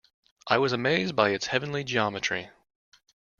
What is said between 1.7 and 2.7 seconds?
geometry.